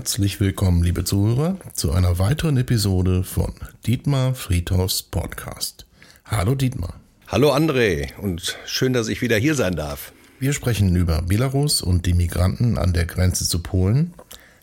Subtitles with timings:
[0.00, 3.52] Herzlich willkommen, liebe Zuhörer, zu einer weiteren Episode von
[3.86, 5.84] Dietmar Friedhoffs Podcast.
[6.24, 6.98] Hallo Dietmar.
[7.28, 10.12] Hallo André und schön, dass ich wieder hier sein darf.
[10.38, 14.14] Wir sprechen über Belarus und die Migranten an der Grenze zu Polen.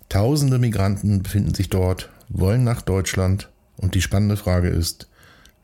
[0.10, 5.08] Tausende Migranten befinden sich dort, wollen nach Deutschland und die spannende Frage ist,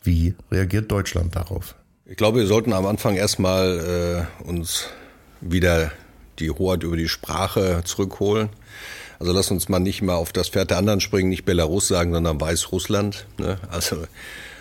[0.03, 1.73] wie reagiert Deutschland darauf?
[2.05, 4.85] Ich glaube, wir sollten am Anfang erstmal äh, uns
[5.41, 5.91] wieder
[6.37, 8.49] die Hoheit über die Sprache zurückholen.
[9.23, 12.11] Also lass uns mal nicht mal auf das Pferd der anderen springen, nicht Belarus sagen,
[12.11, 13.25] sondern Weißrussland.
[13.37, 13.57] Ne?
[13.71, 13.95] Also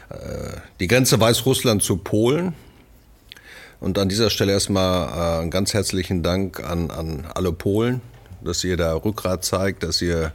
[0.08, 2.54] äh, die Grenze Weißrussland zu Polen.
[3.80, 8.02] Und an dieser Stelle erstmal äh, einen ganz herzlichen Dank an, an alle Polen,
[8.40, 10.32] dass ihr da Rückgrat zeigt, dass ihr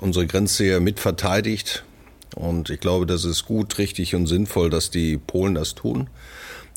[0.00, 1.82] unsere Grenze hier mit verteidigt.
[2.36, 6.10] Und ich glaube, das ist gut, richtig und sinnvoll, dass die Polen das tun.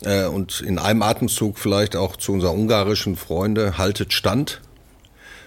[0.02, 4.61] Äh, und in einem Atemzug vielleicht auch zu unseren ungarischen Freunde, haltet Stand,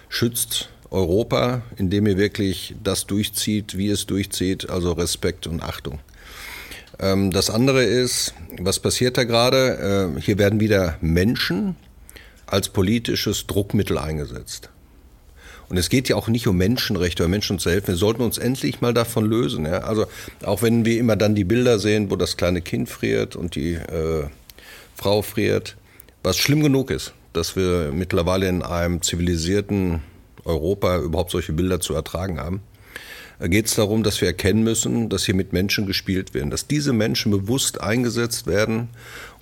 [0.07, 5.99] schützt Europa, indem ihr wirklich das durchzieht, wie es durchzieht, also Respekt und Achtung.
[6.99, 10.13] Ähm, das andere ist, was passiert da gerade?
[10.17, 11.75] Äh, hier werden wieder Menschen
[12.47, 14.69] als politisches Druckmittel eingesetzt.
[15.67, 17.87] Und es geht ja auch nicht um Menschenrechte oder Menschen zu helfen.
[17.87, 19.65] Wir sollten uns endlich mal davon lösen.
[19.65, 19.79] Ja?
[19.79, 20.05] Also
[20.43, 23.73] auch wenn wir immer dann die Bilder sehen, wo das kleine Kind friert und die
[23.73, 24.27] äh,
[24.95, 25.75] Frau friert,
[26.23, 30.01] was schlimm genug ist, dass wir mittlerweile in einem zivilisierten
[30.45, 32.61] Europa überhaupt solche Bilder zu ertragen haben,
[33.39, 36.67] äh, geht es darum, dass wir erkennen müssen, dass hier mit Menschen gespielt werden, dass
[36.67, 38.89] diese Menschen bewusst eingesetzt werden,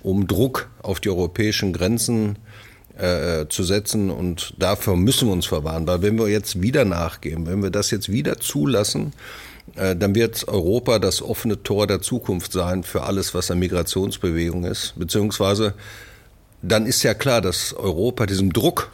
[0.02, 2.36] um Druck auf die europäischen Grenzen
[2.96, 7.46] äh, zu setzen und dafür müssen wir uns verwahren, weil wenn wir jetzt wieder nachgeben,
[7.46, 9.12] wenn wir das jetzt wieder zulassen,
[9.76, 14.64] äh, dann wird Europa das offene Tor der Zukunft sein für alles, was eine Migrationsbewegung
[14.64, 14.94] ist.
[14.96, 15.74] Beziehungsweise
[16.62, 18.90] dann ist ja klar, dass Europa diesem Druck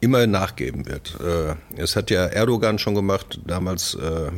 [0.00, 1.18] immer nachgeben wird.
[1.20, 4.30] Äh, es hat ja Erdogan schon gemacht, damals äh,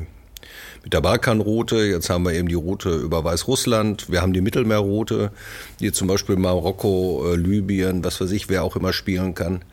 [0.83, 1.77] mit der Balkanroute.
[1.85, 4.11] Jetzt haben wir eben die Route über Weißrussland.
[4.11, 5.31] Wir haben die Mittelmeerroute,
[5.81, 9.65] die zum Beispiel Marokko, Libyen, was weiß ich, wer auch immer spielen kann.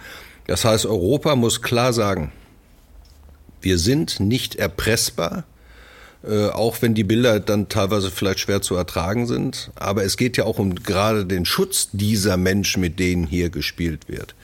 [0.48, 2.32] Das heißt, Europa muss klar sagen,
[3.62, 5.44] wir sind nicht erpressbar,
[6.24, 9.72] äh, auch wenn die Bilder dann teilweise vielleicht schwer zu ertragen sind.
[9.76, 14.08] Aber es geht ja auch um gerade den Schutz dieser Menschen, mit denen hier gespielt
[14.08, 14.36] wird.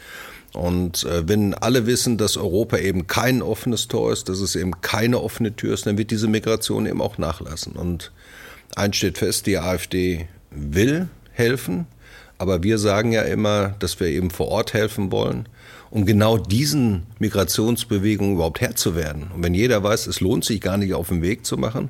[0.56, 4.80] Und äh, wenn alle wissen, dass Europa eben kein offenes Tor ist, dass es eben
[4.82, 7.74] keine offene Tür ist, dann wird diese Migration eben auch nachlassen.
[7.74, 8.12] Und
[8.76, 11.88] eins steht fest, die AfD will helfen,
[12.38, 15.50] aber wir sagen ja immer, dass wir eben vor Ort helfen wollen
[15.96, 19.32] um genau diesen Migrationsbewegungen überhaupt Herr zu werden.
[19.34, 21.90] Und wenn jeder weiß, es lohnt sich gar nicht auf den Weg zu machen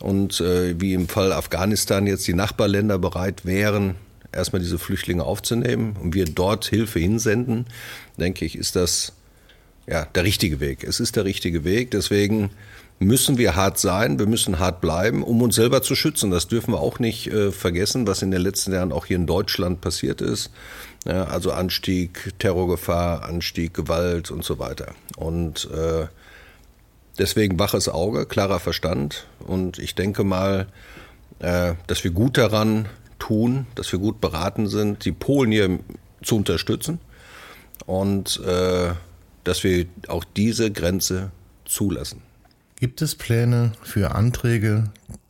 [0.00, 3.94] und äh, wie im Fall Afghanistan jetzt die Nachbarländer bereit wären,
[4.38, 7.66] erstmal diese Flüchtlinge aufzunehmen und wir dort Hilfe hinsenden,
[8.16, 9.12] denke ich, ist das
[9.86, 10.84] ja der richtige Weg.
[10.84, 11.90] Es ist der richtige Weg.
[11.90, 12.50] Deswegen
[12.98, 16.30] müssen wir hart sein, wir müssen hart bleiben, um uns selber zu schützen.
[16.30, 19.26] Das dürfen wir auch nicht äh, vergessen, was in den letzten Jahren auch hier in
[19.26, 20.50] Deutschland passiert ist.
[21.04, 24.94] Ja, also Anstieg Terrorgefahr, Anstieg Gewalt und so weiter.
[25.16, 26.06] Und äh,
[27.18, 29.26] deswegen waches Auge, klarer Verstand.
[29.38, 30.66] Und ich denke mal,
[31.38, 32.86] äh, dass wir gut daran
[33.18, 35.78] tun, dass wir gut beraten sind, die Polen hier
[36.22, 37.00] zu unterstützen
[37.86, 38.90] und äh,
[39.44, 41.30] dass wir auch diese Grenze
[41.64, 42.22] zulassen.
[42.80, 44.84] Gibt es Pläne für Anträge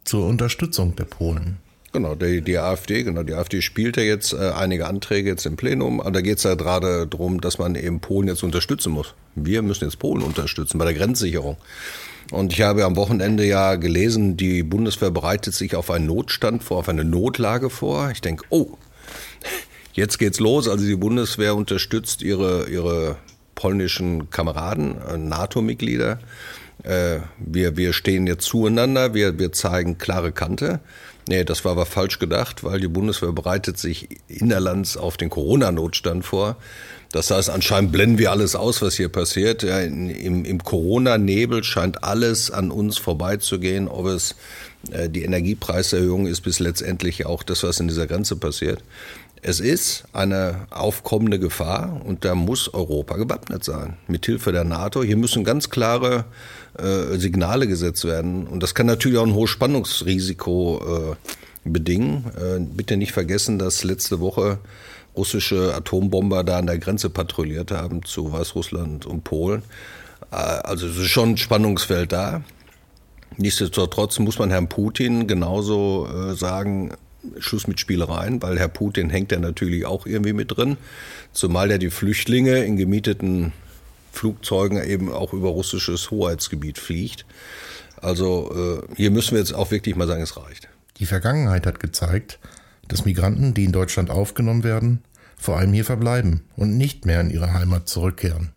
[0.04, 1.58] zur Unterstützung der Polen?
[1.92, 5.56] Genau, die, die AfD, genau, die AfD spielt ja jetzt äh, einige Anträge jetzt im
[5.56, 9.14] Plenum, aber da geht es ja gerade darum, dass man eben Polen jetzt unterstützen muss.
[9.34, 11.56] Wir müssen jetzt Polen unterstützen bei der Grenzsicherung.
[12.30, 16.78] Und ich habe am Wochenende ja gelesen, die Bundeswehr bereitet sich auf einen Notstand vor,
[16.78, 18.10] auf eine Notlage vor.
[18.10, 18.76] Ich denke, oh,
[19.94, 20.68] jetzt geht's los.
[20.68, 23.16] Also die Bundeswehr unterstützt ihre, ihre
[23.54, 26.18] polnischen Kameraden, äh, NATO-Mitglieder
[26.84, 30.80] äh, wir, wir stehen jetzt zueinander, wir, wir zeigen klare Kante.
[31.28, 36.24] Nee, das war aber falsch gedacht, weil die Bundeswehr bereitet sich innerlands auf den Corona-Notstand
[36.24, 36.56] vor.
[37.12, 39.62] Das heißt, anscheinend blenden wir alles aus, was hier passiert.
[39.62, 44.34] Ja, Im im Corona-Nebel scheint alles an uns vorbeizugehen, ob es
[44.90, 48.82] äh, die Energiepreiserhöhung ist, bis letztendlich auch das, was in dieser Grenze passiert.
[49.40, 53.96] Es ist eine aufkommende Gefahr und da muss Europa gewappnet sein.
[54.08, 55.02] Mithilfe der NATO.
[55.02, 56.24] Hier müssen ganz klare
[56.76, 58.46] äh, Signale gesetzt werden.
[58.46, 62.24] Und das kann natürlich auch ein hohes Spannungsrisiko äh, bedingen.
[62.36, 64.58] Äh, bitte nicht vergessen, dass letzte Woche
[65.18, 69.62] russische Atombomber da an der Grenze patrouilliert haben zu Weißrussland und Polen.
[70.30, 72.42] Äh, also es ist schon ein Spannungsfeld da.
[73.36, 76.94] Nichtsdestotrotz muss man Herrn Putin genauso äh, sagen,
[77.38, 80.76] Schluss mit Spielereien, weil Herr Putin hängt ja natürlich auch irgendwie mit drin,
[81.32, 83.52] zumal er die Flüchtlinge in gemieteten
[84.12, 87.26] Flugzeugen eben auch über russisches Hoheitsgebiet fliegt.
[88.00, 90.68] Also äh, hier müssen wir jetzt auch wirklich mal sagen, es reicht.
[90.98, 92.38] Die Vergangenheit hat gezeigt,
[92.88, 95.02] dass Migranten, die in Deutschland aufgenommen werden,
[95.36, 98.50] vor allem hier verbleiben und nicht mehr in ihre Heimat zurückkehren.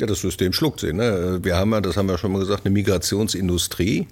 [0.00, 0.92] Ja, das System schluckt sie.
[0.92, 1.38] Ne?
[1.42, 4.08] Wir haben ja, das haben wir schon mal gesagt, eine Migrationsindustrie.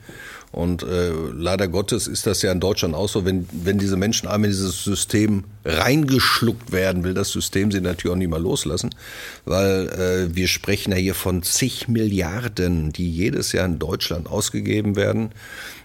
[0.53, 4.29] Und äh, leider Gottes ist das ja in Deutschland auch so, wenn, wenn diese Menschen
[4.29, 8.95] einmal in dieses System reingeschluckt werden, will das System sie natürlich auch nicht mal loslassen,
[9.47, 14.95] weil äh, wir sprechen ja hier von zig Milliarden, die jedes Jahr in Deutschland ausgegeben
[14.95, 15.31] werden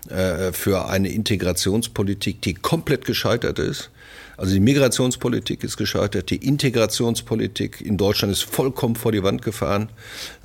[0.09, 3.89] äh, für eine Integrationspolitik, die komplett gescheitert ist
[4.37, 9.89] also die Migrationspolitik ist gescheitert, die Integrationspolitik in Deutschland ist vollkommen vor die Wand gefahren.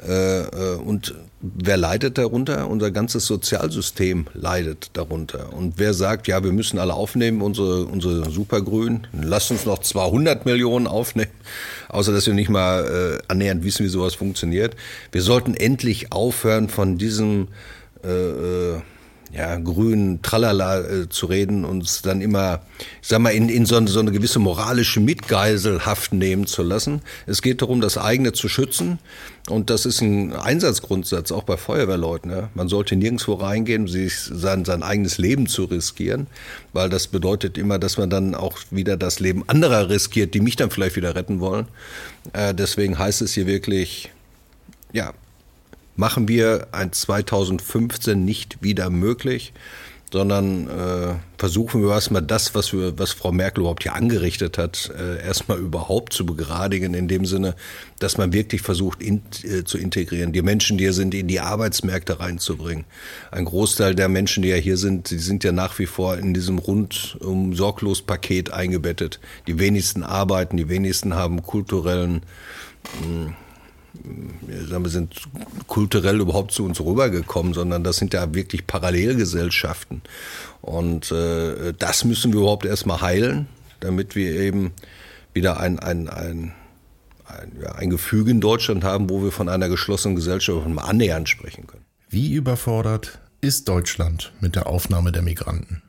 [0.08, 2.70] Äh, äh, und wer leidet darunter?
[2.70, 5.52] Unser ganzes Sozialsystem leidet darunter.
[5.52, 10.46] Und wer sagt, ja, wir müssen alle aufnehmen, unsere, unsere Supergrünen, lass uns noch 200
[10.46, 11.32] Millionen aufnehmen,
[11.88, 14.74] außer dass wir nicht mal äh, annähernd wissen, wie sowas funktioniert.
[15.12, 17.48] Wir sollten endlich aufhören von diesem
[18.02, 18.80] äh
[19.32, 22.60] ja, grün Tralala äh, zu reden und dann immer,
[23.00, 27.00] ich sag mal, in, in so, so eine gewisse moralische Mitgeiselhaft nehmen zu lassen.
[27.26, 28.98] Es geht darum, das eigene zu schützen.
[29.48, 32.30] Und das ist ein Einsatzgrundsatz auch bei Feuerwehrleuten.
[32.30, 32.50] Ja.
[32.54, 36.26] Man sollte nirgendwo reingehen, sich sein, sein eigenes Leben zu riskieren,
[36.74, 40.56] weil das bedeutet immer, dass man dann auch wieder das Leben anderer riskiert, die mich
[40.56, 41.66] dann vielleicht wieder retten wollen.
[42.34, 44.10] Äh, deswegen heißt es hier wirklich,
[44.92, 45.14] ja,
[45.96, 49.52] machen wir ein 2015 nicht wieder möglich,
[50.12, 54.92] sondern äh, versuchen wir erstmal das, was wir, was Frau Merkel überhaupt hier angerichtet hat,
[54.96, 57.54] äh, erstmal überhaupt zu begradigen, in dem Sinne,
[57.98, 61.40] dass man wirklich versucht in, äh, zu integrieren, die Menschen, die hier sind, in die
[61.40, 62.84] Arbeitsmärkte reinzubringen.
[63.30, 66.34] Ein Großteil der Menschen, die ja hier sind, die sind ja nach wie vor in
[66.34, 69.18] diesem rundum sorglos Paket eingebettet.
[69.46, 72.22] Die wenigsten arbeiten, die wenigsten haben kulturellen
[73.00, 73.34] mh, hm,
[73.94, 75.14] wir sind
[75.66, 80.02] kulturell überhaupt zu uns rübergekommen, sondern das sind ja wirklich Parallelgesellschaften.
[80.60, 83.48] Und äh, das müssen wir überhaupt erstmal heilen,
[83.80, 84.72] damit wir eben
[85.34, 86.52] wieder ein, ein, ein,
[87.24, 91.28] ein, ja, ein Gefüge in Deutschland haben, wo wir von einer geschlossenen Gesellschaft mal annähernd
[91.28, 91.84] sprechen können.
[92.08, 95.82] Wie überfordert ist Deutschland mit der Aufnahme der Migranten?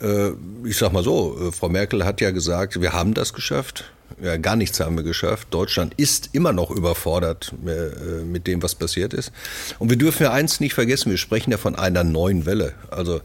[0.00, 0.32] Äh,
[0.64, 3.90] ich sag mal so, äh, Frau Merkel hat ja gesagt, wir haben das geschafft.
[4.22, 5.48] Ja, gar nichts haben wir geschafft.
[5.50, 9.30] Deutschland ist immer noch überfordert äh, mit dem, was passiert ist.
[9.78, 12.72] Und wir dürfen ja eins nicht vergessen, wir sprechen ja von einer neuen Welle.
[12.90, 13.20] Also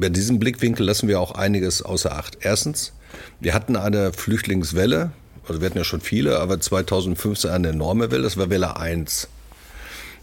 [0.00, 2.38] bei diesem Blickwinkel lassen wir auch einiges außer Acht.
[2.40, 2.92] Erstens,
[3.40, 5.12] wir hatten eine Flüchtlingswelle,
[5.48, 9.28] also wir hatten ja schon viele, aber 2015 eine enorme Welle, das war Welle 1.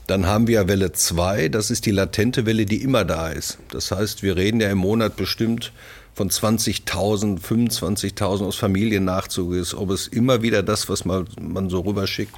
[0.07, 3.59] Dann haben wir Welle 2, das ist die latente Welle, die immer da ist.
[3.69, 5.71] Das heißt, wir reden ja im Monat bestimmt
[6.19, 11.79] von 20.000, 25.000 aus Familiennachzug ist, ob es immer wieder das, was man, man so
[11.79, 12.35] rüberschickt.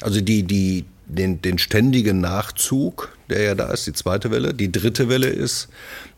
[0.00, 4.54] Also die, die, den, den ständigen Nachzug, der ja da ist, die zweite Welle.
[4.54, 5.66] Die dritte Welle ist,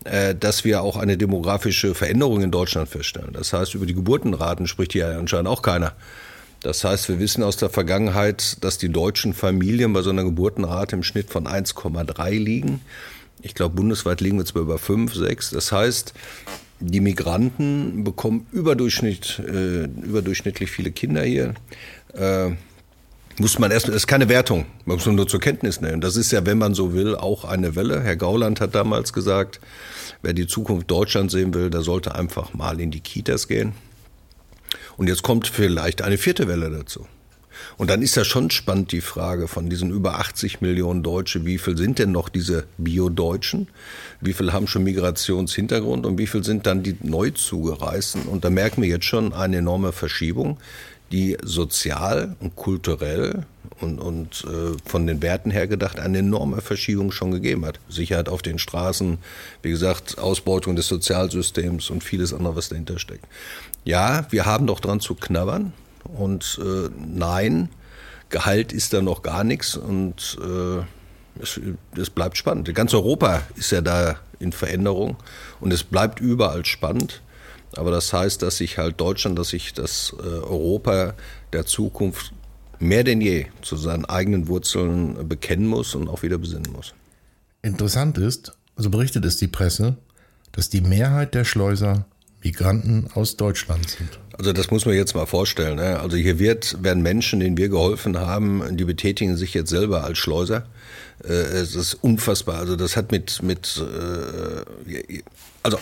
[0.05, 3.33] äh, dass wir auch eine demografische Veränderung in Deutschland feststellen.
[3.33, 5.95] Das heißt, über die Geburtenraten spricht hier anscheinend auch keiner.
[6.61, 10.97] Das heißt, wir wissen aus der Vergangenheit, dass die deutschen Familien bei so einer Geburtenrate
[10.97, 12.83] im Schnitt von 1,3 liegen.
[13.41, 15.51] Ich glaube, bundesweit liegen wir zwar über 5, 6.
[15.51, 16.13] Das heißt,
[16.81, 21.55] die Migranten bekommen überdurchschnitt, äh, überdurchschnittlich viele Kinder hier.
[22.15, 22.51] Äh,
[23.39, 26.01] muss man erst, das ist keine Wertung, man muss nur zur Kenntnis nehmen.
[26.01, 28.01] Das ist ja, wenn man so will, auch eine Welle.
[28.03, 29.61] Herr Gauland hat damals gesagt,
[30.23, 33.73] wer die Zukunft Deutschlands sehen will, der sollte einfach mal in die Kitas gehen.
[34.97, 37.07] Und jetzt kommt vielleicht eine vierte Welle dazu.
[37.77, 41.59] Und dann ist ja schon spannend die Frage von diesen über 80 Millionen Deutsche, wie
[41.59, 43.69] viel sind denn noch diese Bio-Deutschen?
[44.21, 48.23] Wie viel haben schon Migrationshintergrund und wie viel sind dann die Neuzugereisten?
[48.23, 50.59] Und da merken wir jetzt schon eine enorme Verschiebung,
[51.13, 53.47] die sozial und kulturell
[53.81, 57.79] und, und äh, von den Werten her gedacht eine enorme Verschiebung schon gegeben hat.
[57.89, 59.19] Sicherheit auf den Straßen,
[59.63, 63.27] wie gesagt, Ausbeutung des Sozialsystems und vieles andere, was dahinter steckt.
[63.85, 65.73] Ja, wir haben doch dran zu knabbern
[66.07, 67.69] und äh, nein,
[68.29, 70.83] Gehalt ist da noch gar nichts und äh,
[71.41, 71.61] es,
[71.97, 72.75] es bleibt spannend.
[72.75, 75.17] Ganz Europa ist ja da in Veränderung
[75.61, 77.23] und es bleibt überall spannend.
[77.77, 81.15] Aber das heißt, dass sich halt Deutschland, dass sich das äh, Europa
[81.53, 82.33] der Zukunft
[82.79, 86.95] mehr denn je zu seinen eigenen Wurzeln bekennen muss und auch wieder besinnen muss.
[87.63, 89.97] Interessant ist, so berichtet es die Presse,
[90.53, 92.07] dass die Mehrheit der Schleuser
[92.47, 94.21] Migranten aus Deutschland sind.
[94.39, 95.77] Also das muss man jetzt mal vorstellen.
[95.77, 95.99] Ne?
[95.99, 100.19] Also hier wird, werden Menschen, denen wir geholfen haben, die betätigen sich jetzt selber als
[100.19, 100.65] Schleuser.
[101.25, 102.59] Äh, es ist unfassbar.
[102.59, 105.23] Also das hat mit, mit äh,
[105.65, 105.79] also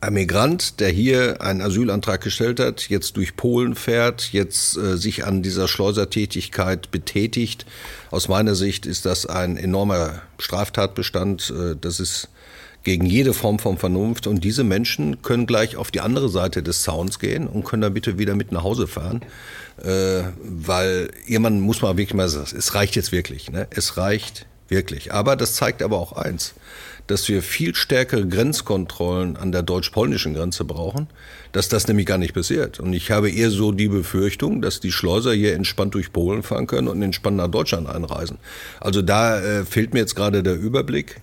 [0.00, 5.24] ein Migrant, der hier einen Asylantrag gestellt hat, jetzt durch Polen fährt, jetzt äh, sich
[5.24, 7.64] an dieser Schleusertätigkeit betätigt.
[8.10, 11.52] Aus meiner Sicht ist das ein enormer Straftatbestand.
[11.56, 12.28] Äh, das ist
[12.82, 14.26] gegen jede Form von Vernunft.
[14.26, 17.94] Und diese Menschen können gleich auf die andere Seite des Zauns gehen und können dann
[17.94, 19.22] bitte wieder mit nach Hause fahren.
[19.82, 23.50] Äh, weil jemand muss mal wirklich mal sagen, es reicht jetzt wirklich.
[23.50, 23.66] Ne?
[23.70, 25.12] Es reicht wirklich.
[25.12, 26.54] Aber das zeigt aber auch eins
[27.10, 31.08] dass wir viel stärkere Grenzkontrollen an der deutsch-polnischen Grenze brauchen,
[31.50, 32.78] dass das nämlich gar nicht passiert.
[32.78, 36.68] Und ich habe eher so die Befürchtung, dass die Schleuser hier entspannt durch Polen fahren
[36.68, 38.38] können und entspannt nach Deutschland einreisen.
[38.78, 41.20] Also da äh, fehlt mir jetzt gerade der Überblick.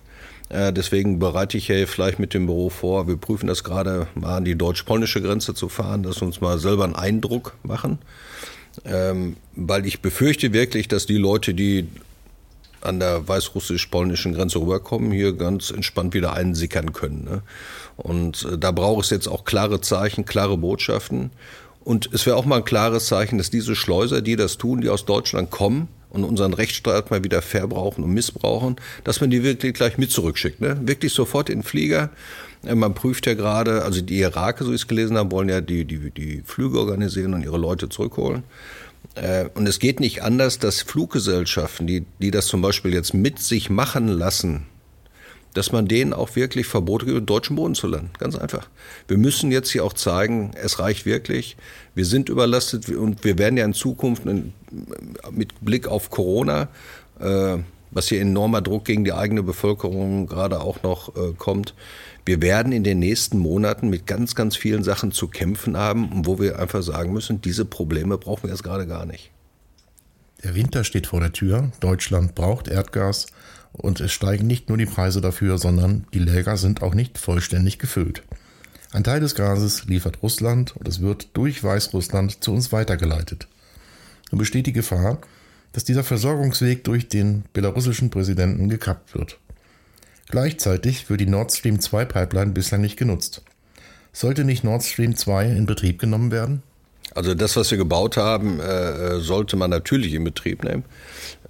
[0.48, 4.38] Äh, deswegen bereite ich ja vielleicht mit dem Büro vor, wir prüfen das gerade mal
[4.38, 7.98] an die deutsch-polnische Grenze zu fahren, dass wir uns mal selber einen Eindruck machen.
[8.84, 11.88] Ähm, weil ich befürchte wirklich, dass die Leute, die
[12.80, 17.24] an der weißrussisch-polnischen Grenze rüberkommen, hier ganz entspannt wieder einsickern können.
[17.24, 17.42] Ne?
[17.96, 21.30] Und äh, da braucht es jetzt auch klare Zeichen, klare Botschaften.
[21.84, 24.90] Und es wäre auch mal ein klares Zeichen, dass diese Schleuser, die das tun, die
[24.90, 29.74] aus Deutschland kommen und unseren Rechtsstaat mal wieder verbrauchen und missbrauchen, dass man die wirklich
[29.74, 30.60] gleich mit zurückschickt.
[30.60, 30.78] Ne?
[30.82, 32.10] Wirklich sofort in den Flieger.
[32.64, 35.60] Äh, man prüft ja gerade, also die Iraker, so ich es gelesen habe, wollen ja
[35.60, 38.44] die, die, die Flüge organisieren und ihre Leute zurückholen.
[39.14, 43.38] Äh, und es geht nicht anders, dass Fluggesellschaften, die, die das zum Beispiel jetzt mit
[43.38, 44.66] sich machen lassen,
[45.58, 48.10] dass man denen auch wirklich Verbote gibt, deutschen Boden zu landen.
[48.18, 48.68] Ganz einfach.
[49.08, 51.56] Wir müssen jetzt hier auch zeigen, es reicht wirklich.
[51.96, 56.68] Wir sind überlastet und wir werden ja in Zukunft mit Blick auf Corona,
[57.18, 57.56] äh,
[57.90, 61.74] was hier enormer Druck gegen die eigene Bevölkerung gerade auch noch äh, kommt,
[62.24, 66.38] wir werden in den nächsten Monaten mit ganz, ganz vielen Sachen zu kämpfen haben, wo
[66.38, 69.32] wir einfach sagen müssen, diese Probleme brauchen wir jetzt gerade gar nicht.
[70.44, 71.72] Der Winter steht vor der Tür.
[71.80, 73.26] Deutschland braucht Erdgas
[73.72, 77.78] und es steigen nicht nur die Preise dafür, sondern die Läger sind auch nicht vollständig
[77.78, 78.22] gefüllt.
[78.92, 83.46] Ein Teil des Gases liefert Russland und es wird durch Weißrussland zu uns weitergeleitet.
[84.30, 85.18] Nun besteht die Gefahr,
[85.72, 89.38] dass dieser Versorgungsweg durch den belarussischen Präsidenten gekappt wird.
[90.30, 93.42] Gleichzeitig wird die Nord Stream 2 Pipeline bislang nicht genutzt.
[94.12, 96.62] Sollte nicht Nord Stream 2 in Betrieb genommen werden?
[97.14, 98.64] Also das, was wir gebaut haben, äh,
[99.16, 100.84] äh, sollte man natürlich in Betrieb nehmen.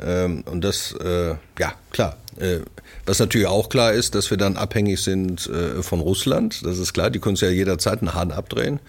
[0.00, 2.16] Ähm, und das, äh, ja, klar.
[2.38, 2.60] Äh,
[3.04, 6.64] was natürlich auch klar ist, dass wir dann abhängig sind äh, von Russland.
[6.64, 8.80] Das ist klar, die können es ja jederzeit einen Hahn abdrehen.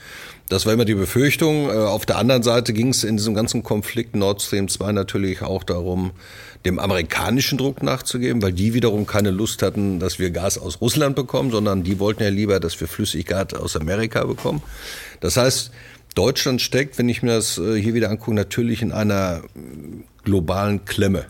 [0.49, 1.69] Das war immer die Befürchtung.
[1.69, 5.41] Äh, auf der anderen Seite ging es in diesem ganzen Konflikt Nord Stream 2 natürlich
[5.41, 6.11] auch darum,
[6.65, 11.15] dem amerikanischen Druck nachzugeben, weil die wiederum keine Lust hatten, dass wir Gas aus Russland
[11.15, 14.61] bekommen, sondern die wollten ja lieber, dass wir Flüssiggas aus Amerika bekommen.
[15.21, 15.71] Das heißt,
[16.19, 19.41] Deutschland steckt, wenn ich mir das äh, hier wieder angucke, natürlich in einer
[20.25, 21.27] globalen Klemme.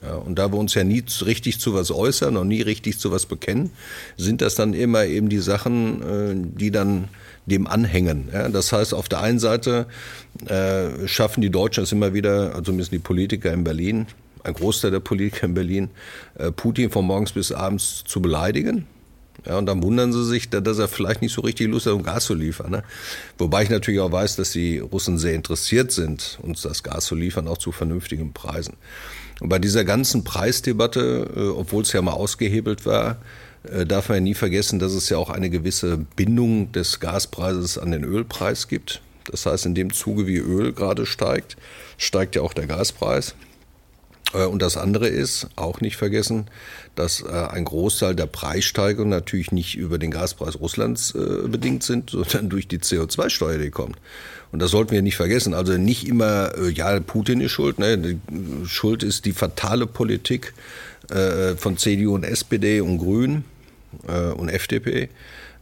[0.00, 3.10] Ja, und da wir uns ja nie richtig zu was äußern und nie richtig zu
[3.10, 3.72] was bekennen,
[4.16, 7.08] sind das dann immer eben die Sachen, äh, die dann
[7.46, 8.28] dem anhängen.
[8.32, 9.88] Ja, das heißt, auf der einen Seite
[10.46, 14.06] äh, schaffen die Deutschen es immer wieder, also zumindest die Politiker in Berlin,
[14.44, 15.90] ein Großteil der Politiker in Berlin,
[16.38, 18.86] äh, Putin von morgens bis abends zu beleidigen.
[19.46, 22.02] Ja, und dann wundern sie sich, dass er vielleicht nicht so richtig Lust hat, um
[22.02, 22.70] Gas zu liefern.
[22.70, 22.82] Ne?
[23.38, 27.14] Wobei ich natürlich auch weiß, dass die Russen sehr interessiert sind, uns das Gas zu
[27.14, 28.74] liefern, auch zu vernünftigen Preisen.
[29.40, 33.18] Und bei dieser ganzen Preisdebatte, äh, obwohl es ja mal ausgehebelt war,
[33.62, 37.78] äh, darf man ja nie vergessen, dass es ja auch eine gewisse Bindung des Gaspreises
[37.78, 39.00] an den Ölpreis gibt.
[39.30, 41.56] Das heißt, in dem Zuge, wie Öl gerade steigt,
[41.96, 43.34] steigt ja auch der Gaspreis.
[44.32, 46.46] Äh, und das andere ist, auch nicht vergessen,
[46.94, 52.48] dass äh, ein Großteil der Preissteigerungen natürlich nicht über den Gaspreis Russlands bedingt sind, sondern
[52.48, 53.96] durch die CO2-Steuer, die kommt.
[54.50, 55.52] Und das sollten wir nicht vergessen.
[55.52, 57.78] Also nicht immer, ja, Putin ist schuld.
[57.78, 58.18] Ne?
[58.64, 60.54] Schuld ist die fatale Politik
[61.56, 63.44] von CDU und SPD und Grünen
[64.06, 65.08] äh, und FDP,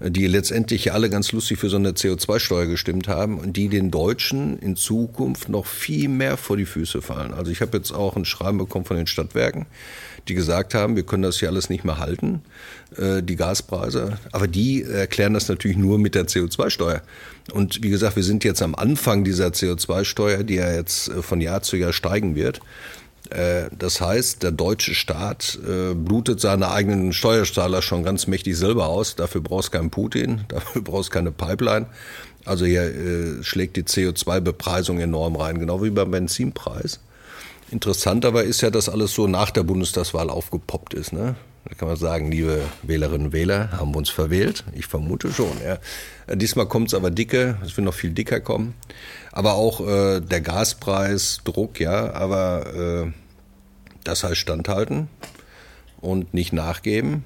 [0.01, 4.59] die letztendlich alle ganz lustig für so eine CO2-Steuer gestimmt haben und die den Deutschen
[4.59, 7.33] in Zukunft noch viel mehr vor die Füße fallen.
[7.33, 9.67] Also ich habe jetzt auch ein Schreiben bekommen von den Stadtwerken,
[10.29, 12.43] die gesagt haben, wir können das hier alles nicht mehr halten,
[12.97, 14.19] äh, die Gaspreise.
[14.33, 17.01] Aber die erklären das natürlich nur mit der CO2-Steuer.
[17.53, 21.41] Und wie gesagt, wir sind jetzt am Anfang dieser CO2-Steuer, die ja jetzt äh, von
[21.41, 22.61] Jahr zu Jahr steigen wird.
[23.31, 28.87] Äh, das heißt, der deutsche Staat äh, blutet seine eigenen Steuerzahler schon ganz mächtig selber
[28.87, 29.17] aus.
[29.17, 31.87] Dafür brauchst du keinen Putin, dafür brauchst du keine Pipeline.
[32.45, 37.01] Also hier äh, schlägt die CO2-Bepreisung enorm rein, genau wie beim Benzinpreis.
[37.71, 41.13] Interessant aber ist ja, dass alles so nach der Bundestagswahl aufgepoppt ist.
[41.13, 41.35] Ne?
[41.69, 44.63] Da kann man sagen, liebe Wählerinnen und Wähler, haben wir uns verwählt?
[44.73, 45.51] Ich vermute schon.
[45.65, 45.79] Ja.
[46.35, 48.75] Diesmal kommt es aber dicke, es wird noch viel dicker kommen.
[49.33, 53.13] Aber auch äh, der Gaspreis, Druck, ja, aber äh,
[54.05, 55.09] das heißt standhalten
[56.01, 57.25] und nicht nachgeben.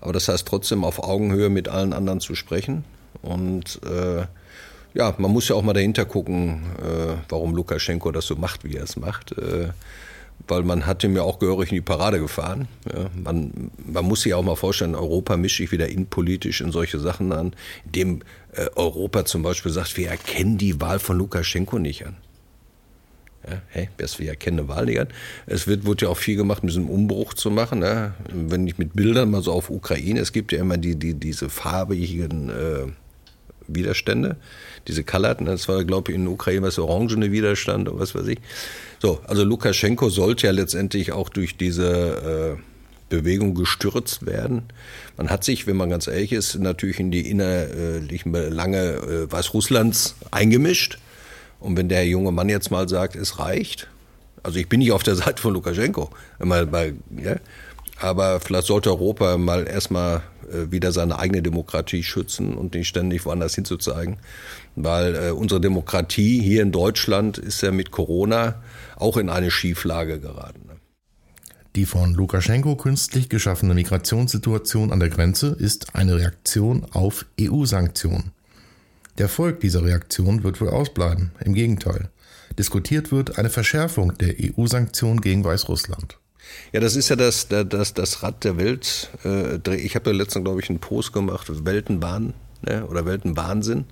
[0.00, 2.84] Aber das heißt trotzdem auf Augenhöhe mit allen anderen zu sprechen.
[3.22, 4.26] Und äh,
[4.92, 8.74] ja, man muss ja auch mal dahinter gucken, äh, warum Lukaschenko das so macht, wie
[8.74, 9.36] er es macht.
[10.48, 12.68] Weil man hat ihm ja auch gehörig in die Parade gefahren.
[12.92, 16.98] Ja, man, man muss sich auch mal vorstellen, Europa mischt sich wieder innenpolitisch in solche
[16.98, 17.52] Sachen an,
[17.84, 22.16] indem äh, Europa zum Beispiel sagt, wir erkennen die Wahl von Lukaschenko nicht an.
[23.48, 25.08] Ja, hey, wir erkennen eine Wahl nicht an.
[25.46, 27.82] Es wird, wurde ja auch viel gemacht, um diesen Umbruch zu machen.
[27.82, 28.14] Ja.
[28.32, 31.48] Wenn ich mit Bildern mal so auf Ukraine, es gibt ja immer die, die, diese
[31.48, 32.86] farbigen äh,
[33.74, 34.36] Widerstände,
[34.88, 38.26] diese Colored, das war, glaube ich, in der Ukraine was orangene Widerstand und was weiß
[38.28, 38.38] ich.
[39.00, 42.62] So, also Lukaschenko sollte ja letztendlich auch durch diese äh,
[43.10, 44.62] Bewegung gestürzt werden.
[45.16, 50.14] Man hat sich, wenn man ganz ehrlich ist, natürlich in die innerlichen Belange äh, Weißrusslands
[50.30, 50.98] eingemischt.
[51.58, 53.88] Und wenn der junge Mann jetzt mal sagt, es reicht,
[54.42, 57.36] also ich bin nicht auf der Seite von Lukaschenko, mal, mal, ja,
[57.98, 60.22] aber vielleicht sollte Europa mal erstmal
[60.70, 64.18] wieder seine eigene Demokratie schützen und nicht ständig woanders hinzuzeigen.
[64.76, 68.62] Weil äh, unsere Demokratie hier in Deutschland ist ja mit Corona
[68.96, 70.66] auch in eine Schieflage geraten.
[70.66, 70.76] Ne?
[71.76, 78.32] Die von Lukaschenko künstlich geschaffene Migrationssituation an der Grenze ist eine Reaktion auf EU-Sanktionen.
[79.18, 81.32] Der Erfolg dieser Reaktion wird wohl ausbleiben.
[81.44, 82.10] Im Gegenteil.
[82.58, 86.19] Diskutiert wird eine Verschärfung der EU-Sanktionen gegen Weißrussland.
[86.72, 89.10] Ja, das ist ja das, das, das Rad der Welt.
[89.24, 93.86] Äh, ich habe ja letztens, glaube ich, einen Post gemacht, Weltenbahn ne, oder Weltenwahnsinn.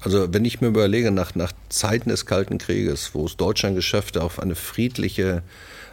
[0.00, 4.16] Also wenn ich mir überlege, nach, nach Zeiten des Kalten Krieges, wo es Deutschland geschafft
[4.16, 5.42] hat, auf eine friedliche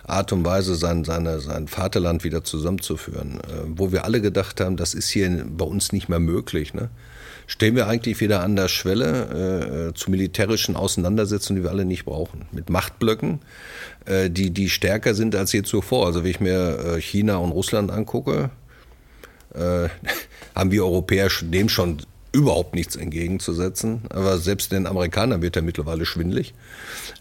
[0.03, 4.77] Art und Weise sein, seine, sein Vaterland wieder zusammenzuführen, äh, wo wir alle gedacht haben,
[4.77, 6.73] das ist hier bei uns nicht mehr möglich.
[6.73, 6.89] Ne?
[7.49, 12.05] Stehen wir eigentlich wieder an der Schwelle äh, zu militärischen Auseinandersetzungen, die wir alle nicht
[12.05, 12.45] brauchen.
[12.51, 13.39] Mit Machtblöcken,
[14.05, 16.05] äh, die, die stärker sind als je zuvor.
[16.05, 18.51] Also wenn ich mir äh, China und Russland angucke,
[19.55, 19.89] äh,
[20.55, 21.97] haben wir Europäer dem schon
[22.31, 24.03] überhaupt nichts entgegenzusetzen.
[24.09, 26.53] Aber selbst den Amerikanern wird er mittlerweile schwindlig.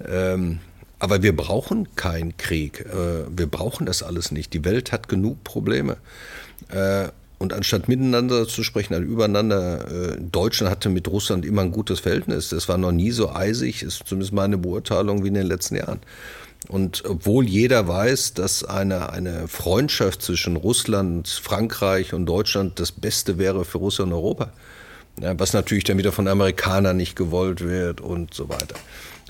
[0.06, 0.58] Ähm,
[0.98, 2.80] aber wir brauchen keinen Krieg.
[2.80, 4.52] Äh, wir brauchen das alles nicht.
[4.52, 5.96] Die Welt hat genug Probleme.
[7.38, 12.00] Und anstatt miteinander zu sprechen, also übereinander, äh, Deutschland hatte mit Russland immer ein gutes
[12.00, 12.48] Verhältnis.
[12.48, 16.00] Das war noch nie so eisig, ist zumindest meine Beurteilung wie in den letzten Jahren.
[16.66, 23.38] Und obwohl jeder weiß, dass eine, eine Freundschaft zwischen Russland, Frankreich und Deutschland das Beste
[23.38, 24.52] wäre für Russland und Europa,
[25.20, 28.74] ja, was natürlich dann wieder von Amerikanern nicht gewollt wird und so weiter.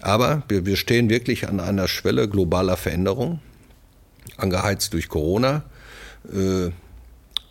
[0.01, 3.41] Aber wir, wir stehen wirklich an einer Schwelle globaler Veränderung,
[4.39, 5.63] angeheizt durch Corona.
[6.33, 6.71] Äh,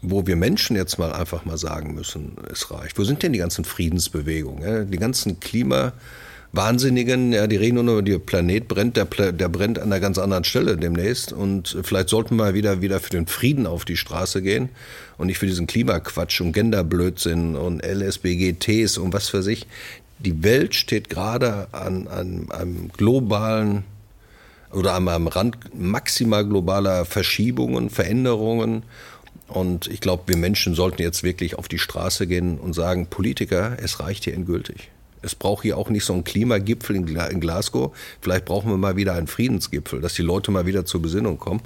[0.10, 2.98] wo wir Menschen jetzt mal einfach mal sagen müssen, es reicht.
[2.98, 4.90] Wo sind denn die ganzen Friedensbewegungen?
[4.92, 9.86] Die ganzen Klimawahnsinnigen, ja, die reden nur über der Planet brennt, der, der brennt an
[9.86, 11.34] einer ganz anderen Stelle demnächst.
[11.34, 14.70] Und vielleicht sollten wir wieder, wieder für den Frieden auf die Straße gehen
[15.18, 19.68] und nicht für diesen Klimaquatsch und Genderblödsinn und LSBGTs und was für sich.
[20.20, 23.84] Die Welt steht gerade an, an einem globalen
[24.72, 28.84] oder am Rand maximal globaler Verschiebungen, Veränderungen.
[29.48, 33.78] Und ich glaube, wir Menschen sollten jetzt wirklich auf die Straße gehen und sagen, Politiker,
[33.82, 34.90] es reicht hier endgültig.
[35.22, 37.96] Es braucht hier auch nicht so einen Klimagipfel in Glasgow.
[38.22, 41.62] Vielleicht brauchen wir mal wieder einen Friedensgipfel, dass die Leute mal wieder zur Besinnung kommen.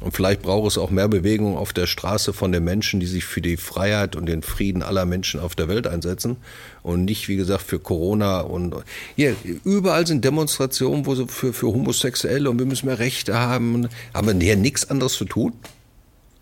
[0.00, 3.26] Und vielleicht braucht es auch mehr Bewegung auf der Straße von den Menschen, die sich
[3.26, 6.38] für die Freiheit und den Frieden aller Menschen auf der Welt einsetzen
[6.82, 8.74] und nicht, wie gesagt, für Corona und
[9.14, 13.88] hier überall sind Demonstrationen, wo sie für, für Homosexuelle und wir müssen mehr Rechte haben.
[14.14, 15.52] Haben wir hier nichts anderes zu tun?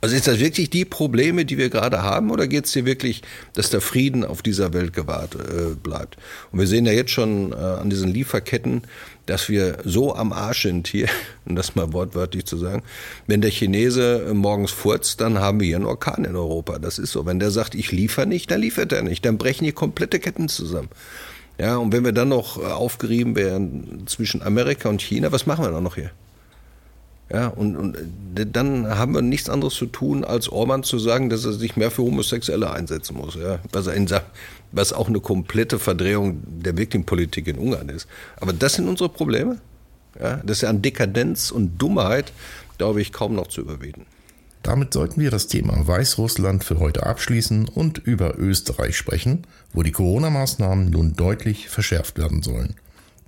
[0.00, 3.22] Also ist das wirklich die Probleme, die wir gerade haben, oder geht es hier wirklich,
[3.54, 6.16] dass der Frieden auf dieser Welt gewahrt äh, bleibt?
[6.52, 8.82] Und wir sehen ja jetzt schon äh, an diesen Lieferketten,
[9.26, 11.08] dass wir so am Arsch sind hier,
[11.46, 12.84] um das mal wortwörtlich zu sagen.
[13.26, 16.78] Wenn der Chinese äh, morgens furzt, dann haben wir hier einen Orkan in Europa.
[16.78, 17.26] Das ist so.
[17.26, 19.24] Wenn der sagt, ich liefere nicht, dann liefert er nicht.
[19.24, 20.90] Dann brechen hier komplette Ketten zusammen.
[21.58, 25.64] Ja, und wenn wir dann noch äh, aufgerieben wären zwischen Amerika und China, was machen
[25.64, 26.12] wir dann noch hier?
[27.30, 27.96] Ja, und, und
[28.34, 31.90] dann haben wir nichts anderes zu tun, als Orban zu sagen, dass er sich mehr
[31.90, 33.34] für Homosexuelle einsetzen muss.
[33.34, 34.08] Ja, was, ein,
[34.72, 38.08] was auch eine komplette Verdrehung der Victim-Politik in Ungarn ist.
[38.40, 39.58] Aber das sind unsere Probleme.
[40.18, 42.32] Ja, das ist ja an Dekadenz und Dummheit,
[42.78, 44.06] glaube ich, kaum noch zu überwinden.
[44.62, 49.92] Damit sollten wir das Thema Weißrussland für heute abschließen und über Österreich sprechen, wo die
[49.92, 52.74] Corona-Maßnahmen nun deutlich verschärft werden sollen.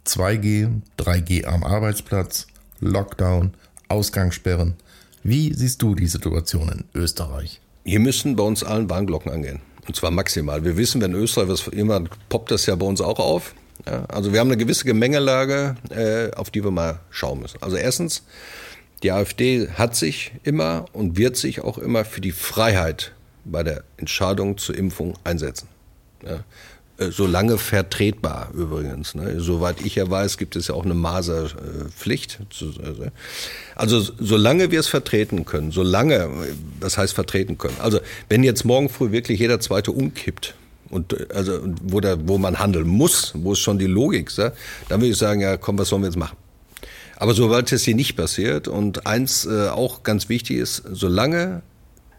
[0.07, 2.47] 2G, 3G am Arbeitsplatz,
[2.81, 3.55] Lockdown,
[3.91, 4.75] Ausgangssperren.
[5.23, 7.61] Wie siehst du die Situation in Österreich?
[7.85, 9.61] Hier müssen bei uns allen Warnglocken angehen.
[9.87, 10.65] Und zwar maximal.
[10.65, 13.55] Wir wissen, wenn Österreich was immer poppt das ja bei uns auch auf.
[13.87, 17.63] Ja, also wir haben eine gewisse Gemengelage, äh, auf die wir mal schauen müssen.
[17.63, 18.23] Also erstens,
[19.03, 23.13] die AfD hat sich immer und wird sich auch immer für die Freiheit
[23.45, 25.69] bei der Entscheidung zur Impfung einsetzen.
[26.25, 26.45] Ja.
[27.01, 29.15] Äh, solange vertretbar übrigens.
[29.15, 29.41] Ne?
[29.41, 32.41] Soweit ich ja weiß, gibt es ja auch eine Maserpflicht.
[33.75, 36.29] Also solange wir es vertreten können, solange,
[36.79, 37.77] das heißt vertreten können.
[37.81, 40.55] Also wenn jetzt morgen früh wirklich jeder zweite umkippt,
[40.91, 45.01] und also wo, da, wo man handeln muss, wo es schon die Logik ist, dann
[45.01, 46.37] würde ich sagen, ja komm, was sollen wir jetzt machen?
[47.17, 51.63] Aber sobald es hier nicht passiert und eins äh, auch ganz wichtig ist, solange,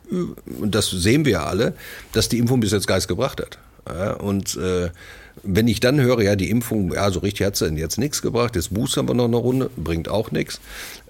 [0.10, 1.74] und das sehen wir ja alle,
[2.13, 3.58] dass die Impfung bis jetzt Geist gebracht hat.
[3.88, 4.89] Ja, und äh,
[5.44, 8.56] wenn ich dann höre, ja, die Impfung, ja, so richtig hat sie jetzt nichts gebracht,
[8.56, 10.60] jetzt boostern wir noch eine Runde, bringt auch nichts.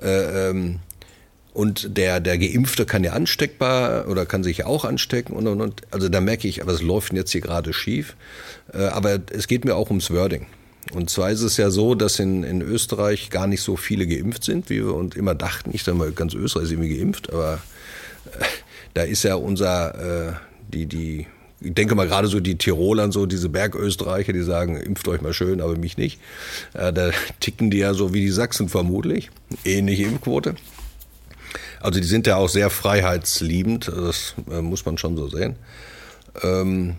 [0.01, 0.79] Äh, ähm,
[1.53, 5.59] und der, der Geimpfte kann ja ansteckbar oder kann sich ja auch anstecken und, und,
[5.59, 5.81] und.
[5.91, 8.15] Also da merke ich, aber es läuft jetzt hier gerade schief.
[8.73, 10.45] Äh, aber es geht mir auch ums Wording.
[10.93, 14.45] Und zwar ist es ja so, dass in, in Österreich gar nicht so viele geimpft
[14.45, 15.71] sind, wie wir uns immer dachten.
[15.73, 17.59] Ich sage mal, ganz Österreich ist irgendwie geimpft, aber
[18.39, 18.45] äh,
[18.93, 20.33] da ist ja unser, äh,
[20.73, 21.27] die, die
[21.61, 25.33] ich denke mal gerade so die Tirolern, so diese Bergösterreicher, die sagen, impft euch mal
[25.33, 26.19] schön, aber mich nicht.
[26.73, 29.29] Äh, da ticken die ja so wie die Sachsen vermutlich.
[29.63, 30.55] Ähnliche Impfquote.
[31.79, 35.55] Also die sind ja auch sehr freiheitsliebend, das äh, muss man schon so sehen.
[36.43, 36.95] Ähm,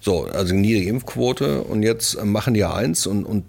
[0.00, 3.44] so, also niedrige Impfquote und jetzt machen die eins und, und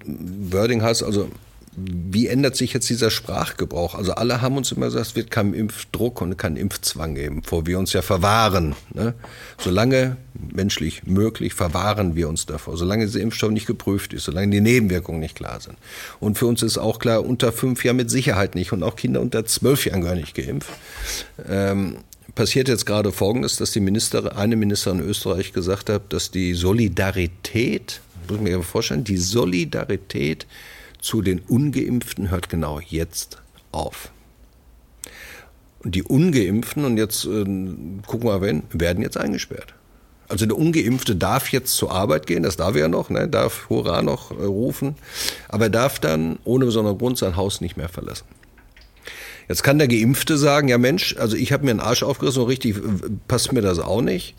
[0.52, 1.30] Wording heißt also
[1.76, 3.96] wie ändert sich jetzt dieser Sprachgebrauch?
[3.96, 7.66] Also alle haben uns immer gesagt, es wird keinen Impfdruck und keinen Impfzwang geben, vor
[7.66, 8.76] wir uns ja verwahren.
[8.94, 9.14] Ne?
[9.58, 14.62] Solange menschlich möglich verwahren wir uns davor, solange dieser Impfstoff nicht geprüft ist, solange die
[14.62, 15.78] Nebenwirkungen nicht klar sind.
[16.20, 19.22] Und für uns ist auch klar, unter fünf Jahren mit Sicherheit nicht und auch Kinder
[19.22, 20.70] unter zwölf Jahren gar nicht geimpft.
[21.50, 21.98] Ähm,
[22.36, 26.54] passiert jetzt gerade Folgendes, dass die Minister, eine Ministerin in Österreich gesagt hat, dass die
[26.54, 30.46] Solidarität, muss ich mir vorstellen, die Solidarität
[31.04, 34.10] zu den ungeimpften hört genau jetzt auf.
[35.80, 37.44] Und die ungeimpften, und jetzt äh,
[38.08, 39.74] gucken wir, wen, werden jetzt eingesperrt.
[40.30, 43.70] Also der Ungeimpfte darf jetzt zur Arbeit gehen, das darf er ja noch, ne, darf
[43.70, 44.96] Hurra noch äh, rufen,
[45.50, 48.26] aber er darf dann ohne besonderen Grund sein Haus nicht mehr verlassen.
[49.50, 52.46] Jetzt kann der Geimpfte sagen, ja Mensch, also ich habe mir einen Arsch aufgerissen, so
[52.46, 52.78] richtig
[53.28, 54.36] passt mir das auch nicht,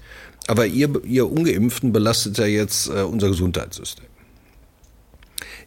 [0.47, 4.07] aber ihr, ihr Ungeimpften belastet ja jetzt äh, unser Gesundheitssystem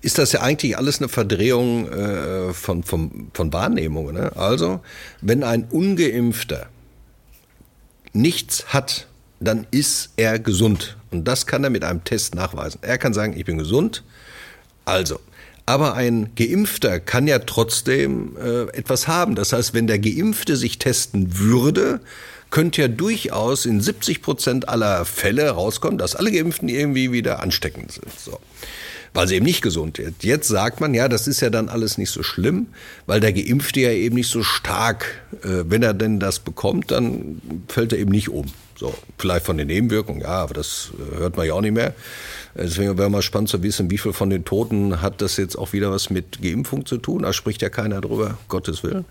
[0.07, 4.15] ist das ja eigentlich alles eine Verdrehung äh, von, von, von Wahrnehmungen.
[4.15, 4.31] Ne?
[4.37, 4.79] Also,
[5.19, 6.67] wenn ein ungeimpfter
[8.13, 9.07] nichts hat,
[9.41, 10.95] dann ist er gesund.
[11.11, 12.79] Und das kann er mit einem Test nachweisen.
[12.83, 14.05] Er kann sagen, ich bin gesund.
[14.85, 15.19] Also,
[15.65, 19.35] aber ein Geimpfter kann ja trotzdem äh, etwas haben.
[19.35, 21.99] Das heißt, wenn der Geimpfte sich testen würde,
[22.49, 27.91] könnte ja durchaus in 70 Prozent aller Fälle rauskommen, dass alle Geimpften irgendwie wieder ansteckend
[27.91, 28.17] sind.
[28.17, 28.39] So
[29.13, 30.23] weil sie eben nicht gesund wird.
[30.23, 32.67] Jetzt sagt man, ja, das ist ja dann alles nicht so schlimm,
[33.05, 35.05] weil der Geimpfte ja eben nicht so stark,
[35.43, 38.45] äh, wenn er denn das bekommt, dann fällt er eben nicht um.
[38.75, 41.95] So, vielleicht von den Nebenwirkungen, ja, aber das äh, hört man ja auch nicht mehr.
[42.55, 45.73] Deswegen wäre mal spannend zu wissen, wie viel von den Toten hat das jetzt auch
[45.73, 47.23] wieder was mit Geimpfung zu tun.
[47.23, 49.05] Da spricht ja keiner drüber, Gottes Willen.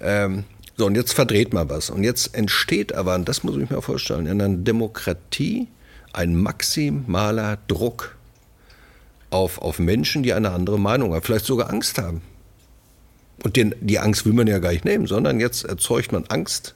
[0.00, 0.44] Ähm,
[0.76, 1.90] so, und jetzt verdreht man was.
[1.90, 5.66] Und jetzt entsteht aber, und das muss ich mir vorstellen, in einer Demokratie
[6.12, 8.16] ein maximaler Druck
[9.30, 12.22] auf, auf Menschen, die eine andere Meinung haben, vielleicht sogar Angst haben.
[13.44, 16.74] Und den, die Angst will man ja gar nicht nehmen, sondern jetzt erzeugt man Angst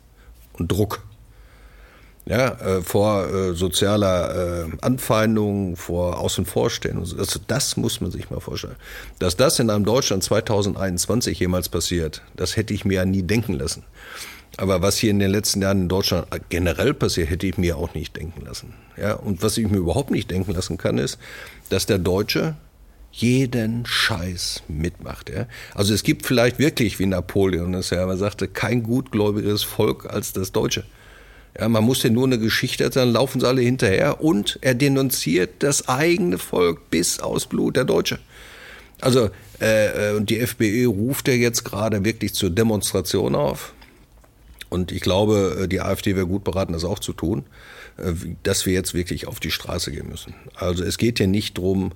[0.55, 1.03] und Druck.
[2.25, 7.01] Ja, äh, vor äh, sozialer äh, Anfeindung, vor Außenvorstellen.
[7.01, 8.77] Also das muss man sich mal vorstellen.
[9.19, 13.55] Dass das in einem Deutschland 2021 jemals passiert, das hätte ich mir ja nie denken
[13.55, 13.83] lassen.
[14.59, 17.95] Aber was hier in den letzten Jahren in Deutschland generell passiert, hätte ich mir auch
[17.95, 18.75] nicht denken lassen.
[18.97, 21.19] Ja, und was ich mir überhaupt nicht denken lassen kann, ist,
[21.71, 22.57] dass der Deutsche
[23.13, 25.31] jeden Scheiß mitmacht.
[25.31, 25.47] Ja?
[25.75, 30.33] Also es gibt vielleicht wirklich, wie Napoleon es ja immer sagte, kein gutgläubiges Volk als
[30.33, 30.85] das Deutsche.
[31.59, 35.63] Ja, man muss ja nur eine Geschichte erzählen, laufen sie alle hinterher und er denunziert
[35.63, 38.19] das eigene Volk bis aus Blut, der Deutsche.
[39.03, 43.75] Also äh, und die FPÖ ruft ja jetzt gerade wirklich zur Demonstration auf.
[44.73, 47.45] Und ich glaube, äh, die AfD wäre gut beraten, das auch zu tun,
[47.99, 50.33] äh, dass wir jetzt wirklich auf die Straße gehen müssen.
[50.55, 51.93] Also es geht hier nicht drum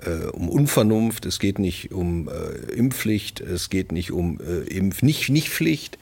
[0.00, 5.02] äh, um Unvernunft, es geht nicht um äh, Impfpflicht, es geht nicht um äh, Impf
[5.02, 5.98] nicht Nichtpflicht.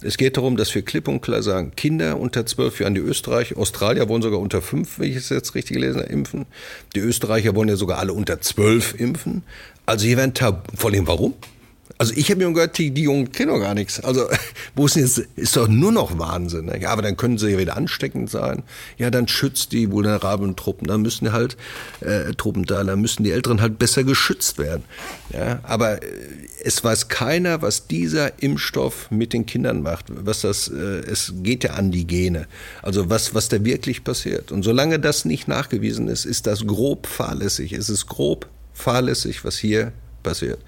[0.00, 3.58] Es geht darum, dass wir klipp und klar sagen, Kinder unter zwölf Jahren, die Österreicher,
[3.58, 6.46] Australier wollen sogar unter fünf, wenn ich es jetzt richtig gelesen habe, impfen.
[6.94, 9.42] Die Österreicher wollen ja sogar alle unter zwölf impfen.
[9.84, 11.34] Also hier werden Tabu, vor allem warum?
[11.96, 14.00] Also ich habe mir gehört, die, die Jungen kennen doch gar nichts.
[14.00, 14.28] Also
[14.76, 16.66] wo ist jetzt, ist doch nur noch Wahnsinn.
[16.66, 16.80] Ne?
[16.80, 18.62] Ja, aber dann können sie ja wieder ansteckend sein.
[18.98, 20.86] Ja, dann schützt die vulnerablen Truppen.
[20.86, 21.56] Dann müssen halt
[22.00, 24.84] äh, Truppen da, dann müssen die Älteren halt besser geschützt werden.
[25.32, 26.06] Ja, aber äh,
[26.62, 30.06] es weiß keiner, was dieser Impfstoff mit den Kindern macht.
[30.08, 32.46] Was das, äh, es geht ja an die Gene.
[32.82, 34.52] Also was, was da wirklich passiert.
[34.52, 37.72] Und solange das nicht nachgewiesen ist, ist das grob fahrlässig.
[37.72, 40.58] Es ist grob fahrlässig, was hier passiert.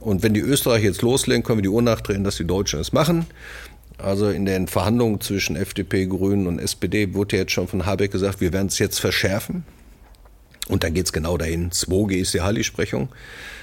[0.00, 2.92] Und wenn die Österreicher jetzt loslegen, können wir die Uhr nachdrehen, dass die Deutschen es
[2.92, 3.26] machen.
[3.98, 8.40] Also in den Verhandlungen zwischen FDP, Grünen und SPD wurde jetzt schon von Habeck gesagt,
[8.40, 9.64] wir werden es jetzt verschärfen.
[10.68, 11.70] Und dann geht's genau dahin.
[11.70, 13.08] 2G ist die Heiligsprechung.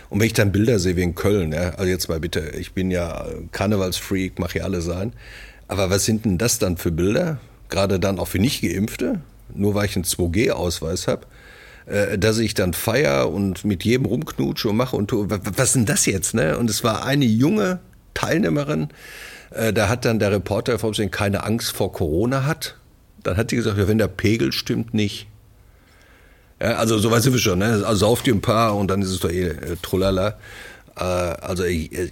[0.10, 2.74] Und wenn ich dann Bilder sehe wie in Köln, ja, also jetzt mal bitte, ich
[2.74, 5.14] bin ja Karnevalsfreak, mache ja alle sein.
[5.68, 7.40] Aber was sind denn das dann für Bilder?
[7.70, 9.22] Gerade dann auch für Nicht-Geimpfte,
[9.54, 11.26] nur weil ich einen 2G-Ausweis habe
[11.86, 15.28] äh, dass ich dann feier und mit jedem rumknutsche und mache und tue.
[15.30, 16.34] Was ist denn das jetzt?
[16.34, 16.58] Ne?
[16.58, 17.80] Und es war eine junge
[18.14, 18.90] Teilnehmerin,
[19.52, 22.78] äh, da hat dann der Reporter vom Sehen keine Angst vor Corona hat.
[23.24, 25.28] Dann hat sie gesagt, ja, wenn der Pegel stimmt, nicht.
[26.62, 27.84] Ja, also so weißt du schon, ne?
[27.86, 30.38] Also sauft ihr ein paar und dann ist es doch eh äh, Trullala.
[30.96, 32.10] Äh, also äh,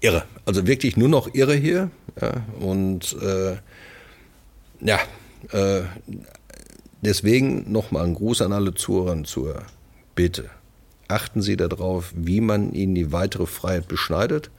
[0.00, 0.24] irre.
[0.44, 1.90] Also wirklich nur noch irre hier.
[2.20, 2.32] Ja?
[2.60, 3.56] Und äh,
[4.80, 4.98] ja,
[5.52, 5.82] äh,
[7.04, 9.62] Deswegen nochmal ein Gruß an alle Zuhörer zur
[10.14, 10.48] Bitte.
[11.06, 14.50] Achten Sie darauf, wie man Ihnen die weitere Freiheit beschneidet.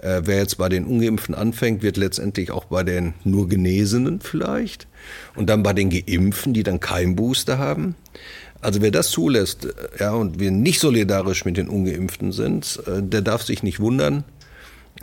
[0.00, 4.86] Äh, wer jetzt bei den Ungeimpften anfängt, wird letztendlich auch bei den nur Genesenen vielleicht
[5.34, 7.96] und dann bei den Geimpften, die dann kein Booster haben.
[8.60, 13.02] Also wer das zulässt, äh, ja, und wir nicht solidarisch mit den Ungeimpften sind, äh,
[13.02, 14.22] der darf sich nicht wundern,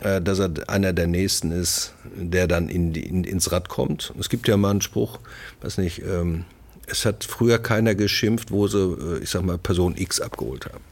[0.02, 4.14] äh, dass er einer der Nächsten ist, der dann in die, in, ins Rad kommt.
[4.18, 5.18] Es gibt ja mal einen Spruch,
[5.60, 6.46] weiß nicht, ähm,
[6.90, 10.84] es hat früher keiner geschimpft, wo sie, äh, ich sag mal, Person X abgeholt haben.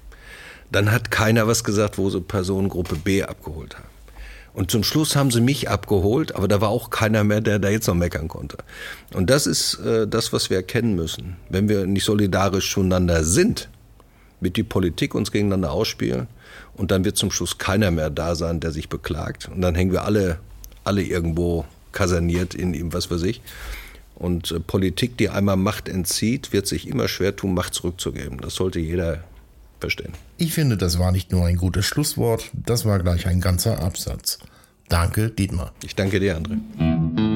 [0.70, 3.88] Dann hat keiner was gesagt, wo sie Personengruppe B abgeholt haben.
[4.54, 7.68] Und zum Schluss haben sie mich abgeholt, aber da war auch keiner mehr, der da
[7.68, 8.58] jetzt noch meckern konnte.
[9.14, 11.36] Und das ist äh, das, was wir erkennen müssen.
[11.48, 13.68] Wenn wir nicht solidarisch zueinander sind,
[14.40, 16.26] wird die Politik uns gegeneinander ausspielen
[16.76, 19.48] und dann wird zum Schluss keiner mehr da sein, der sich beklagt.
[19.48, 20.38] Und dann hängen wir alle,
[20.84, 23.40] alle irgendwo kaserniert in ihm, was weiß ich.
[24.18, 28.38] Und äh, Politik, die einmal Macht entzieht, wird sich immer schwer tun, Macht zurückzugeben.
[28.38, 29.24] Das sollte jeder
[29.80, 30.12] verstehen.
[30.36, 34.38] Ich finde, das war nicht nur ein gutes Schlusswort, das war gleich ein ganzer Absatz.
[34.88, 35.72] Danke, Dietmar.
[35.84, 37.27] Ich danke dir, André.